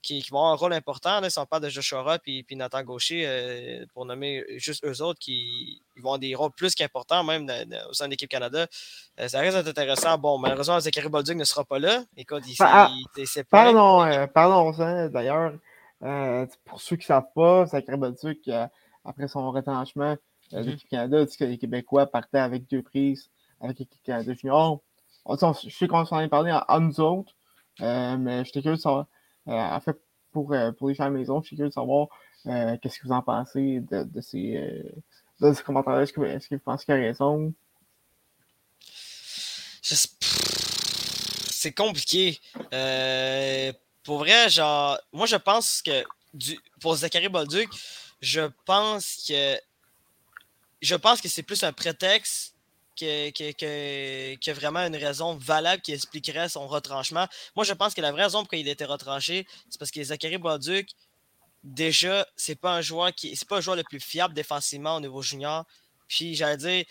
[0.01, 1.19] qui, vont avoir un rôle important.
[1.19, 5.19] Là, si on parle de Joshua puis, puis Nathan Gaucher, pour nommer juste eux autres
[5.19, 7.49] qui vont avoir des rôles plus qu'importants, même
[7.89, 8.67] au sein de l'équipe Canada.
[9.27, 10.17] ça risque d'être intéressant.
[10.17, 12.03] Bon, malheureusement, Zachary Bolduc ne sera pas là.
[12.15, 12.91] Écoute, il, ah,
[13.49, 14.71] Pardon, pardon,
[15.09, 15.53] d'ailleurs.
[16.65, 18.47] pour ceux qui ne savent pas, Zachary Bolduc
[19.05, 20.17] après son retranchement
[20.53, 20.69] euh, mhm.
[20.69, 23.29] l'équipe Canada, dit que les Québécois partaient avec deux prises
[23.61, 24.81] avec l'équipe Canada Junior.
[25.27, 27.33] je sais qu'on s'en est parlé en, nous autres,
[27.81, 29.07] euh, mais j'étais curieux de savoir,
[29.47, 29.97] euh, en fait,
[30.31, 32.09] pour, pour les gens à la maison, j'étais curieux de savoir
[32.43, 34.93] qu'est-ce que vous en pensez de, ces,
[35.39, 36.03] de ces commentaires-là.
[36.03, 37.53] Est-ce que, est que, vous pensez qu'il a raison?
[39.81, 42.39] C'est compliqué.
[44.03, 47.69] pour vrai, genre, moi je pense que du, pour Zachary Bolduc,
[48.25, 49.59] je pense que
[50.81, 52.55] je pense que c'est plus un prétexte
[52.99, 57.27] que, vraiment une raison valable qui expliquerait son retranchement.
[57.55, 60.03] Moi, je pense que la vraie raison pour laquelle il était retranché, c'est parce que
[60.03, 60.89] Zachary Bauduc,
[61.63, 63.35] déjà, c'est pas un joueur qui.
[63.35, 65.65] C'est pas un joueur le plus fiable défensivement au niveau junior.
[66.07, 66.85] Puis j'allais dire,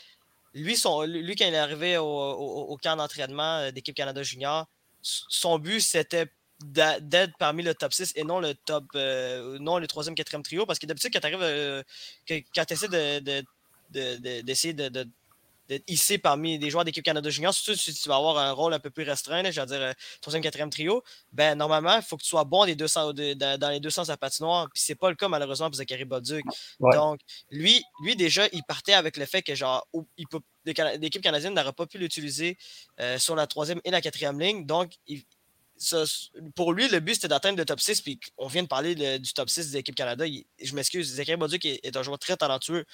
[0.54, 4.66] lui, lui, quand il est arrivé au, au camp d'entraînement euh, d'équipe Canada Junior,
[5.02, 6.28] son but, c'était
[6.62, 10.66] d'être parmi le top 6 et non le top euh, non le troisième, quatrième trio?
[10.66, 11.82] Parce que d'habitude, quand tu arrives euh,
[12.28, 12.88] quand tu essaies
[14.42, 15.08] d'essayer de, de,
[15.68, 18.74] d'être hissé parmi des joueurs d'équipe Canada Junior, surtout si tu vas avoir un rôle
[18.74, 22.16] un peu plus restreint, je veux dire euh, troisième, quatrième trio, ben normalement, il faut
[22.16, 24.68] que tu sois bon des deux dans les deux sens à patinoire.
[24.72, 26.44] Puis c'est pas le cas malheureusement pour Zachary Bolduc.
[26.80, 29.86] Donc, lui, lui, déjà, il partait avec le fait que genre
[30.66, 32.56] l'équipe canadienne n'aurait pas pu l'utiliser
[33.18, 34.66] sur la troisième et la quatrième ligne.
[34.66, 35.24] Donc, il,
[36.54, 38.00] pour lui, le but, c'était d'atteindre le top 6.
[38.02, 40.24] Puis on vient de parler du top 6 de l'équipe Canada.
[40.62, 42.84] je m'excuse, Zachary Bauduc est, est, un joueur très talentueux.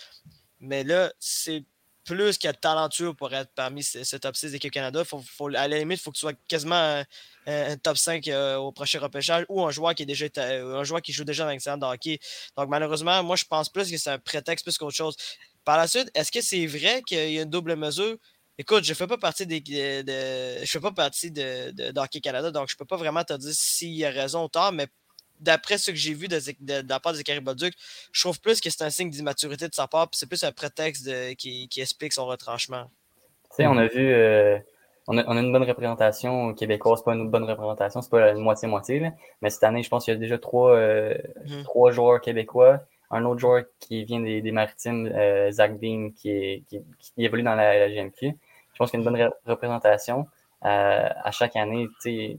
[0.60, 1.64] Mais là, c'est
[2.04, 5.04] plus qu'être talentueux pour être parmi ce, top 6 d'équipe Canada.
[5.04, 7.04] Faut, faut, à la limite, il faut que tu sois quasiment
[7.46, 11.02] un, top 5 euh, au prochain repêchage ou un joueur qui est déjà un joueur
[11.02, 12.18] qui joue déjà dans l'excellent de hockey.
[12.56, 15.16] Donc malheureusement, moi je pense plus que c'est un prétexte plus qu'autre chose.
[15.64, 18.16] Par la suite, est-ce que c'est vrai qu'il y a une double mesure?
[18.60, 22.68] Écoute, je fais pas partie des, de, je fais pas partie de, de, Canada, donc
[22.68, 24.86] je peux pas vraiment te dire s'il y a raison ou tort, mais
[25.40, 27.72] d'après ce que j'ai vu de, de, la part de Zachary Bolduc,
[28.12, 30.52] je trouve plus que c'est un signe d'immaturité de sa part, puis c'est plus un
[30.52, 32.84] prétexte qui, qui, explique son retranchement.
[33.44, 34.58] Tu sais, on a vu, euh,
[35.06, 38.42] on, a, on, a, une bonne représentation québécoise, pas une bonne représentation, c'est pas une
[38.42, 41.62] moitié-moitié, mais cette année, je pense qu'il y a déjà trois, euh, mhm.
[41.62, 46.64] trois joueurs québécois un autre joueur qui vient des, des Maritimes, euh, Zach Bean, qui,
[46.68, 46.84] qui,
[47.16, 48.36] évolue dans la, la GMQ
[48.80, 50.26] pense qu'il y a une bonne représentation.
[50.64, 51.88] Euh, à chaque année,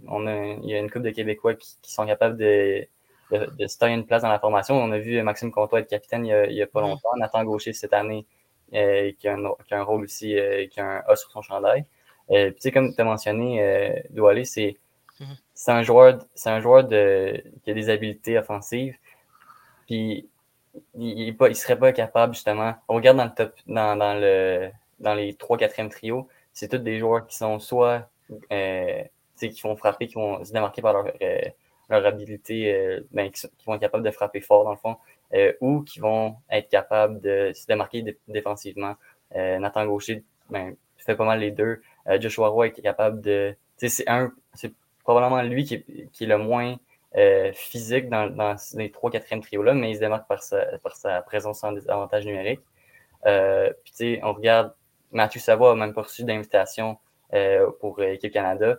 [0.08, 2.88] on a, il y a une couple de Québécois qui, sont capables de,
[3.32, 4.76] de, se tailler une place dans la formation.
[4.76, 7.16] On a vu Maxime Comtois être capitaine il n'y a, pas longtemps.
[7.18, 8.26] Nathan Gaucher cette année,
[8.74, 11.30] euh, qui, a un, qui, a un, rôle aussi, euh, qui a un A sur
[11.32, 11.86] son chandail.
[12.32, 14.78] Euh, puis, comme tu as mentionné, Doualé, c'est
[15.20, 15.38] mm-hmm.
[15.54, 18.96] c'est un joueur, c'est un joueur de, qui a des habiletés offensives.
[19.86, 20.28] Puis,
[20.96, 22.76] il ne serait pas capable, justement.
[22.88, 27.00] On regarde dans le top, dans, dans le, dans les 3-4e trios, c'est tous des
[27.00, 28.10] joueurs qui sont soit
[28.52, 29.04] euh,
[29.50, 31.42] qui vont frapper, qui vont se démarquer par leur, euh,
[31.90, 34.98] leur habilité, euh, ben, qui, vont être capables de frapper fort dans le fond,
[35.34, 38.96] euh, ou qui vont être capables de se démarquer défensivement.
[39.34, 41.82] Nathan Gaucher ben, fait pas mal les deux.
[42.20, 43.56] Joshua Roy est capable de.
[43.78, 44.34] C'est un.
[44.54, 46.76] C'est probablement lui qui est, qui est le moins
[47.54, 51.64] physique dans, dans les 3-4e trios-là, mais il se démarque par sa, par sa présence
[51.64, 52.60] en désavantage numérique.
[53.24, 53.32] Puis,
[53.86, 54.74] tu sais, on regarde
[55.12, 56.98] Mathieu Savoie n'a même pas reçu d'invitation
[57.34, 58.78] euh, pour l'équipe Canada.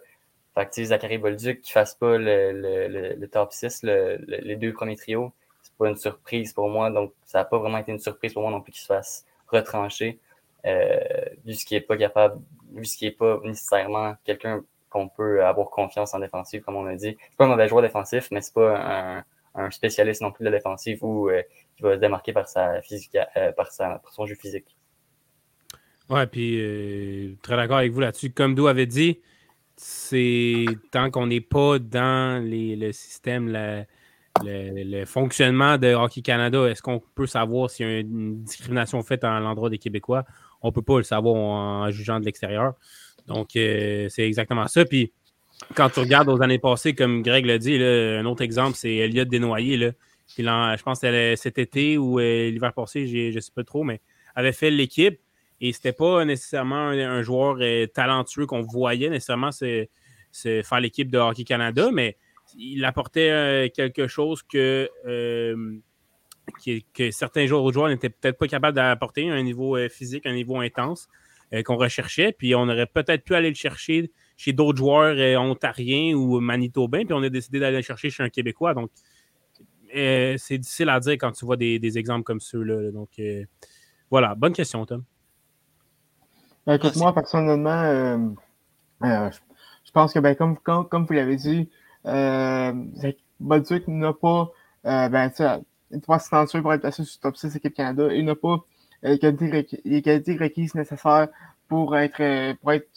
[0.54, 5.74] Fait que, Zachary Bolduc qui fasse pas le, top 6, les deux premiers trios, c'est
[5.76, 6.90] pas une surprise pour moi.
[6.90, 9.24] Donc, ça n'a pas vraiment été une surprise pour moi non plus qu'il se fasse
[9.48, 10.18] retrancher,
[10.66, 10.98] euh,
[11.44, 12.40] vu ce qui n'est pas capable,
[12.72, 16.86] vu ce qui n'est pas nécessairement quelqu'un qu'on peut avoir confiance en défensive, comme on
[16.86, 17.16] a dit.
[17.30, 20.56] C'est pas un mauvais joueur défensif, mais c'est pas un, spécialiste non plus de la
[20.58, 21.30] défensive ou
[21.76, 23.16] qui va se démarquer par sa physique,
[23.56, 24.76] par, sa, par son jeu physique.
[26.10, 28.30] Ouais, puis très d'accord avec vous là-dessus.
[28.30, 29.18] Comme Dou avait dit,
[29.76, 33.48] c'est tant qu'on n'est pas dans les, le système,
[34.42, 39.24] le, fonctionnement de Hockey Canada, est-ce qu'on peut savoir s'il y a une discrimination faite
[39.24, 40.24] à l'endroit des Québécois?
[40.62, 42.74] On ne peut pas le savoir en, jugeant de l'extérieur.
[43.26, 44.84] Donc, euh, c'est exactement ça.
[44.84, 45.12] Puis,
[45.74, 49.28] quand tu regardes aux années passées, comme Greg l'a dit, un autre exemple, c'est Elliott
[49.28, 49.76] Desnoyers.
[50.38, 53.84] Là, je pense que cet été ou euh, l'hiver passé, je ne sais pas trop,
[53.84, 54.00] mais
[54.34, 55.20] avait fait l'équipe.
[55.64, 59.86] Et c'était pas nécessairement un, joueur euh, talentueux qu'on voyait nécessairement se,
[60.32, 62.16] faire l'équipe de Hockey Canada, mais
[62.58, 65.76] il apportait euh, quelque chose que, euh,
[66.66, 71.08] que, certains joueurs n'étaient peut-être pas capables d'apporter, un niveau physique, un niveau intense
[71.64, 72.32] qu'on recherchait.
[72.32, 77.14] Puis on aurait peut-être pu aller le chercher chez d'autres joueurs ontariens ou manitobains, puis
[77.14, 78.74] on a décidé d'aller le chercher chez un Québécois.
[78.74, 78.90] Donc,
[79.92, 82.90] c'est difficile à dire quand tu vois des, exemples comme ceux-là.
[82.90, 83.10] Donc,
[84.10, 85.04] voilà, bonne question, Tom.
[86.66, 88.18] Ben, écoute, moi, personnellement, euh,
[89.04, 89.30] euh,
[89.84, 91.68] je pense que, ben, comme, comme, vous l'avez dit,
[92.06, 92.72] euh,
[93.40, 94.52] Bolduc n'a pas,
[94.86, 95.30] euh, ben,
[96.02, 98.12] trois pour être placé sur le top 6 équipe Canada.
[98.12, 98.58] Il n'a pas
[99.02, 101.28] les qualités, requises nécessaires
[101.68, 102.88] pour être, pour être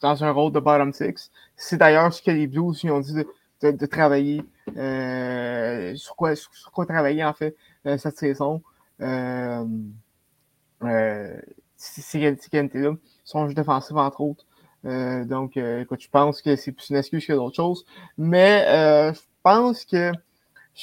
[0.00, 1.30] dans un rôle de bottom six.
[1.56, 4.42] C'est d'ailleurs ce que les Blues lui ont dit de, de, travailler,
[4.76, 8.62] euh, sur, quoi, sur, quoi travailler, en fait, cette saison.
[9.00, 9.64] Euh,
[10.82, 11.40] euh,
[11.76, 14.44] ces qualités-là son jeu défensif, entre autres.
[14.84, 16.08] Euh, donc, euh, écoute, je
[16.42, 17.84] que c'est plus une excuse que d'autres choses.
[18.18, 20.12] Mais euh, je pense que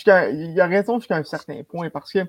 [0.06, 2.20] il y a raison jusqu'à un certain point parce que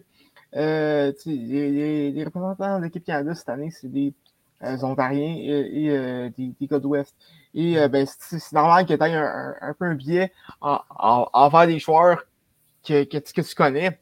[0.54, 4.14] les, les, représentants de l'équipe Canada cette année, c'est des
[4.62, 7.14] Ontariens et, des, des, gars d'Ouest.
[7.54, 12.24] Et ben, c'est normal que tu aies un, peu un biais envers des joueurs
[12.82, 14.00] que, que tu connais.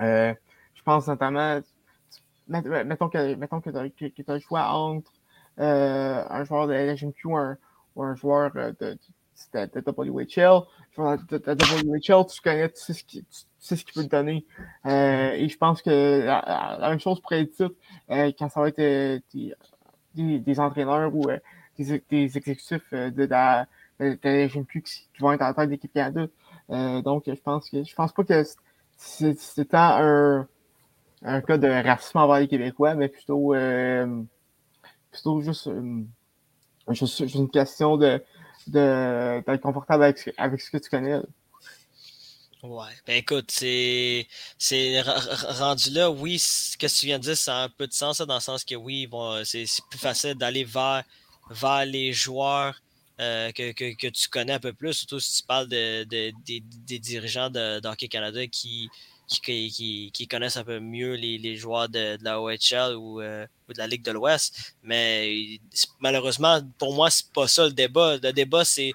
[0.00, 1.60] je pense notamment
[2.48, 5.12] mettons que, mettons que tu as, le choix entre
[5.60, 7.56] euh, un joueur de LGMQ ou un,
[7.96, 8.98] ou un joueur euh, de,
[9.52, 10.62] de, de, WHL.
[10.96, 11.38] De,
[11.86, 13.24] WHL, tu connais, tu sais ce qu'il
[13.58, 14.44] ce peut te donner.
[14.86, 17.76] Euh, et je pense que la, même chose pourrait être dite
[18.10, 19.18] euh, quand ça va être euh,
[20.14, 21.26] des, des, entraîneurs ou
[21.78, 23.66] des, des, exécutifs de la
[23.98, 26.26] de, LGMQ qui, qui, vont être la tête de l'équipe Canada.
[27.02, 28.44] donc, je pense que je pense pas que
[28.96, 30.48] c'est tant un
[31.24, 34.22] un cas de racisme envers les Québécois, mais plutôt, euh,
[35.10, 36.02] plutôt juste, euh,
[36.90, 38.22] juste, une question de
[38.66, 41.20] d'être confortable avec, avec ce que tu connais.
[42.62, 44.26] Ouais, ben écoute, c'est
[45.02, 48.22] rendu là, oui, ce que tu viens de dire, ça a un peu de sens,
[48.22, 51.04] dans le sens que oui, bon, c'est plus facile d'aller vers,
[51.50, 52.80] vers les joueurs
[53.20, 56.32] euh, que, que, que, tu connais un peu plus, surtout si tu parles de, de
[56.44, 58.88] des, dirigeants de, Hockey Canada qui,
[59.28, 63.86] qui, connaissent un peu mieux les, joueurs de, la OHL ou, euh, ou, de la
[63.86, 64.74] Ligue de l'Ouest.
[64.82, 65.60] Mais
[66.00, 68.16] malheureusement, pour moi, c'est pas ça le débat.
[68.22, 68.92] Le débat, c'est.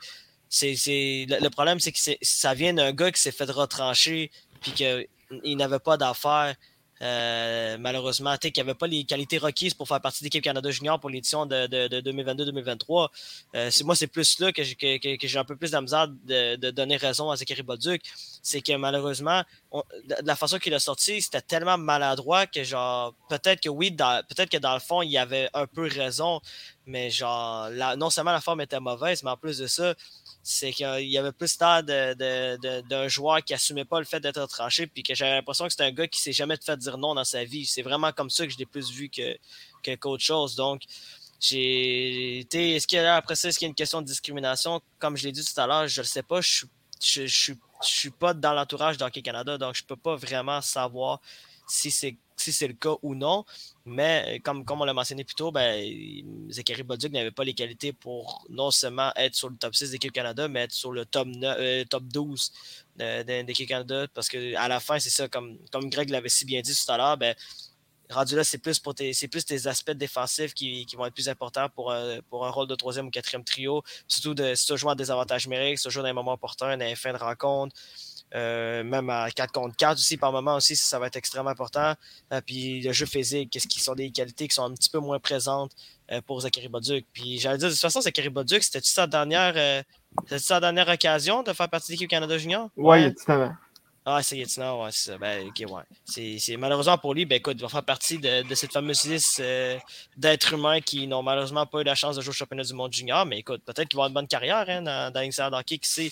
[0.62, 5.80] le, problème, c'est que ça vient d'un gars qui s'est fait retrancher puis qu'il n'avait
[5.80, 6.56] pas d'affaires
[7.02, 10.70] euh, malheureusement, qu'il n'y avait pas les qualités requises pour faire partie de l'équipe Canada
[10.70, 11.68] Junior pour l'édition de,
[12.02, 13.08] 2022-2023.
[13.56, 17.36] Euh, moi, c'est plus là que, j'ai un peu plus de de, donner raison à
[17.38, 18.02] Zachary Bolduc.
[18.42, 23.62] C'est que malheureusement, de la façon qu'il a sorti, c'était tellement maladroit que genre peut-être
[23.62, 26.42] que oui, peut-être que dans le fond, il avait un peu raison,
[26.86, 29.94] mais genre non seulement la forme était mauvaise, mais en plus de ça,
[30.52, 34.88] c'est qu'il y avait plus l'air d'un joueur qui assumait pas le fait d'être tranché,
[34.88, 37.24] puis que j'avais l'impression que c'était un gars qui s'est jamais fait dire non dans
[37.24, 37.68] sa vie.
[37.68, 40.56] C'est vraiment comme ça que je l'ai plus vu que, qu'autre chose.
[40.56, 40.82] Donc,
[41.40, 42.76] j'ai été.
[42.76, 44.82] Est-ce qu'il y a après ça, est-ce qu'il y a une question de discrimination?
[44.98, 46.42] Comme je l'ai dit tout à l'heure, je ne sais pas.
[46.42, 46.66] Je,
[47.00, 51.22] je, je, suis pas dans l'entourage d'Hockey Canada, donc je peux pas vraiment savoir
[51.68, 53.46] si c'est si c'est le cas ou non.
[53.86, 55.84] Mais euh, comme, comme on l'a mentionné plus tôt, ben,
[56.50, 60.12] Zachary Bolduc n'avait pas les qualités pour non seulement être sur le top 6 d'équipe
[60.12, 62.52] Canada, mais être sur le top, euh, top 12
[62.98, 64.08] d'équipe Canada.
[64.14, 66.98] Parce qu'à la fin, c'est ça, comme, comme Greg l'avait si bien dit tout à
[66.98, 67.36] l'heure, ben,
[68.10, 71.30] rendu là, c'est plus pour tes, c'est plus aspects défensifs qui, qui, vont être plus
[71.30, 73.84] importants pour, un, pour un rôle de troisième ou quatrième trio.
[74.08, 76.78] Surtout de, si tu joues en désavantage numérique, si tu joues dans les moments opportuns,
[76.78, 77.76] dans les fins de rencontre.
[78.36, 81.94] Euh, même à 4 contre 4 aussi, par moment aussi, ça, va être extrêmement important.
[82.32, 85.00] Euh, puis le jeu physique, qu'est-ce qui sont des qualités qui sont un petit peu
[85.00, 85.72] moins présentes
[86.12, 87.06] euh, pour Zachary Boduc.
[87.12, 89.84] Puis j'allais dire, de toute façon, Zachary Boduc, c'était-tu sa dernière,
[90.38, 92.70] sa dernière occasion de faire partie de l'équipe Canada Junior?
[92.78, 93.50] Oui, ouais.
[94.06, 95.18] Ah, c'est Yetina, ouais, c'est ça.
[95.18, 95.84] Ben, ok, ouais.
[96.40, 99.40] C'est, malheureusement pour lui, ben écoute, il va faire partie de, de cette fameuse liste
[99.40, 99.78] euh,
[100.18, 102.94] d'êtres humains qui n'ont malheureusement pas eu la chance de jouer au championnat du monde
[102.94, 103.26] junior.
[103.26, 105.90] Mais écoute, peut-être qu'il va avoir une bonne carrière hein, dans, dans l'Insider Hockey, qui
[105.90, 106.12] sait.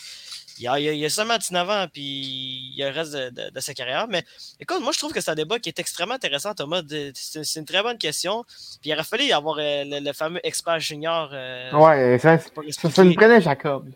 [0.60, 3.13] Il y, a, il y a seulement 19 ans, puis il y a le reste
[3.13, 4.08] de, de, de, sa carrière.
[4.08, 4.23] Mais
[4.60, 6.82] écoute, moi, je trouve que c'est un débat qui est extrêmement intéressant, Thomas.
[7.13, 8.43] C'est, c'est une très bonne question.
[8.82, 11.30] Puis il aurait fallu avoir euh, le, le, fameux expert junior.
[11.32, 13.88] Euh, ouais, ça, ça, ça nous prenait Jacob.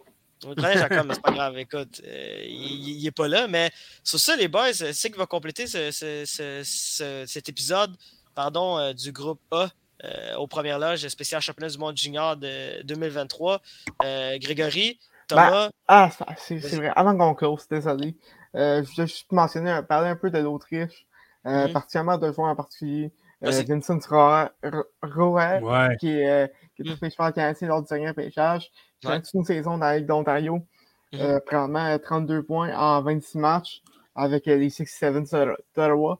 [0.41, 1.57] Prenait Jacob, mais c'est pas grave.
[1.57, 3.47] Écoute, euh, il, il est pas là.
[3.47, 3.71] Mais
[4.03, 7.95] sur ça, les boys, c'est qui va compléter ce, ce, ce, cet épisode
[8.35, 9.69] pardon, euh, du groupe A
[10.03, 13.61] euh, aux premières loges spécial championnat du monde junior de 2023.
[14.03, 15.67] Euh, Grégory, Thomas.
[15.67, 16.91] Ben, ah, c'est vrai.
[16.95, 18.15] Avant qu'on close, désolé.
[18.53, 21.05] je voulais juste mentionner, parler un peu de l'Autriche,
[21.45, 21.71] mm -hmm.
[21.71, 23.11] particulièrement de joueurs en particulier.
[23.41, 25.97] Vincent Roer, ouais.
[25.99, 28.69] qui est, qui est pêcheur canadien lors du dernier pêchage.
[28.99, 30.57] Qui a une saison dans la Ligue d'Ontario.
[30.57, 31.21] Mm -hmm.
[31.21, 33.81] euh, probablement 32 points en 26 matchs
[34.15, 35.29] avec les 6-7
[35.75, 36.19] d'Ottawa.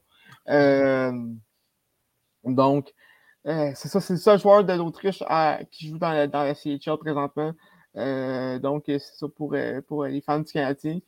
[0.50, 1.12] Euh,
[2.44, 2.94] donc,
[3.48, 5.24] euh, c'est ça, c'est le seul joueur de l'Autriche
[5.72, 7.54] qui joue dans la, dans la CHL présentement.
[7.98, 9.56] Euh, donc, c'est ça pour,
[9.88, 11.00] pour les fans du Canadien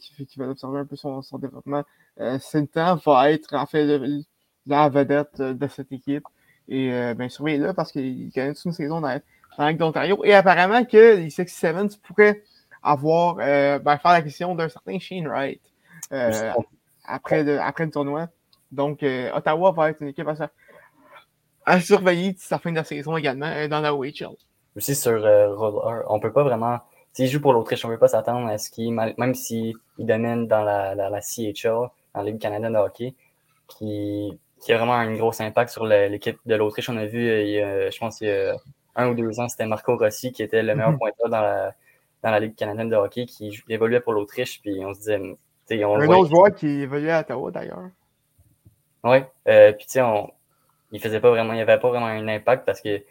[0.00, 1.84] qui, qui veulent observer un peu son, son développement.
[2.20, 4.22] Euh, Sintan va être en fait le,
[4.66, 6.24] la vedette de cette équipe.
[6.68, 9.20] Et euh, bien surveillez-le parce qu'il gagne une saison dans,
[9.58, 10.24] dans d'Ontario.
[10.24, 12.42] Et apparemment que les 67 pourraient
[12.82, 15.60] avoir euh, ben, faire la question d'un certain Shane Wright
[16.12, 16.52] euh,
[17.04, 18.28] après, le, après le tournoi.
[18.70, 20.50] Donc, euh, Ottawa va être une équipe à,
[21.66, 24.36] à surveiller d'ici la fin de la saison également euh, dans la OHL.
[24.76, 26.80] Aussi sur euh, Roller, on peut pas vraiment.
[27.12, 30.46] S'il joue pour l'Autriche, on ne peut pas s'attendre à ce qu'il, même s'il domine
[30.48, 33.14] dans la, la, la CHL, dans la Ligue canadienne de hockey,
[33.68, 36.88] qui, qui a vraiment un gros impact sur l'équipe de l'Autriche.
[36.88, 38.56] On a vu, il y a, je pense, il y a
[38.94, 40.98] un ou deux ans, c'était Marco Rossi qui était le meilleur mm -hmm.
[40.98, 41.74] pointeur dans la,
[42.22, 45.20] dans la Ligue canadienne de hockey, qui évoluait pour l'Autriche, puis on se disait.
[45.84, 47.88] On un autre joueur qui évoluait à Ottawa d'ailleurs.
[49.04, 50.30] Oui, euh, puis tu sais, on...
[50.92, 53.02] il faisait pas vraiment, il n'y avait pas vraiment un impact parce que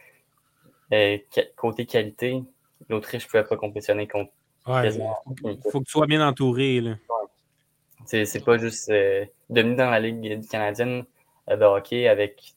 [0.94, 1.18] euh,
[1.56, 2.44] côté qualité,
[2.88, 4.32] l'Autriche ne pouvait pas compétitionner contre.
[4.68, 6.82] Ouais, il faut que tu sois bien entouré.
[6.82, 6.92] Là.
[6.92, 8.26] Ouais.
[8.26, 11.06] C'est pas juste euh, devenir dans la Ligue canadienne
[11.48, 12.56] de hockey avec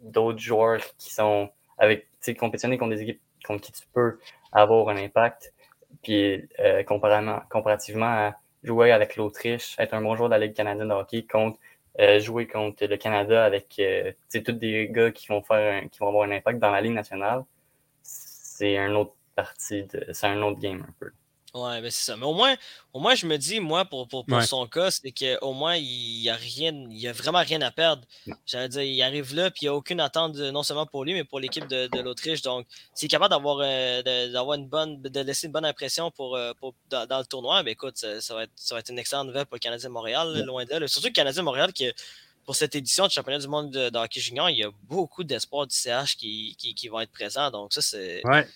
[0.00, 4.18] d'autres joueurs qui sont avec compétitionner contre des équipes contre qui tu peux
[4.52, 5.54] avoir un impact.
[6.02, 10.54] Puis euh, comparativement, comparativement à jouer avec l'Autriche, être un bon joueur de la Ligue
[10.54, 11.58] canadienne de hockey contre
[12.00, 15.98] euh, jouer contre le Canada avec euh, tous des gars qui vont faire un, qui
[16.00, 17.44] vont avoir un impact dans la Ligue nationale,
[18.02, 20.06] c'est un autre partie de.
[20.12, 21.10] C'est un autre game un peu.
[21.54, 22.16] Ouais, ben c'est ça.
[22.16, 22.54] Mais au moins,
[22.92, 24.46] au moins, je me dis, moi, pour, pour, pour ouais.
[24.46, 27.70] son cas, c'est qu'au moins, il n'y a rien, il y a vraiment rien à
[27.70, 28.02] perdre.
[28.44, 31.04] J'allais dire, il arrive là, puis il n'y a aucune attente, de, non seulement pour
[31.04, 32.42] lui, mais pour l'équipe de, de l'Autriche.
[32.42, 36.38] Donc, s'il est capable d'avoir euh, d'avoir une bonne, de laisser une bonne impression pour,
[36.58, 38.98] pour dans, dans, le tournoi, ben écoute, ça, ça, va être, ça va être une
[38.98, 40.42] excellente nouvelle pour le Canadien de Montréal, ouais.
[40.42, 40.88] loin d'elle.
[40.88, 41.90] Surtout le Canadien de Montréal qui
[42.46, 45.24] pour cette édition du championnat du monde de, de hockey junior, il y a beaucoup
[45.24, 47.50] d'espoirs du CH qui, qui, qui, vont être présents.
[47.50, 48.46] Donc, ça, c'est ouais.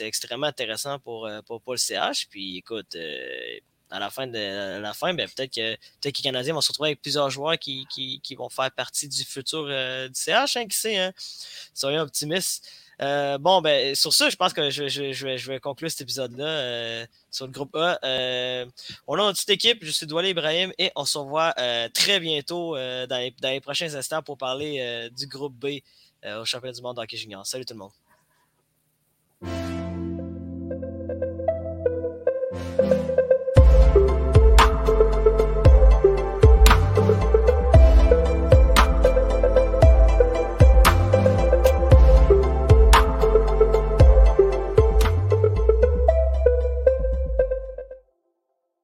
[0.00, 2.26] extrêmement intéressant pour, pour, pour, le CH.
[2.28, 3.58] Puis, écoute, euh,
[3.92, 4.38] à la fin, de,
[4.76, 7.30] à la fin ben, peut-être que, peut que les Canadiens vont se retrouver avec plusieurs
[7.30, 10.56] joueurs qui, qui, qui vont faire partie du futur euh, du CH.
[10.56, 11.12] Hein, qui sait, hein?
[11.74, 12.66] soyons optimistes.
[13.00, 15.90] Euh, bon, ben, sur ça, je pense que je, je, je, vais, je vais, conclure
[15.90, 17.98] cet épisode-là euh, sur le groupe A.
[18.04, 18.66] Euh,
[19.08, 22.20] on a une petite équipe, je suis Doualé Ibrahim et on se revoit euh, très
[22.20, 25.80] bientôt dans les, dans, les, prochains instants pour parler du groupe B
[26.24, 27.44] au championnat du monde hockey junior.
[27.44, 28.01] Salut tout le monde.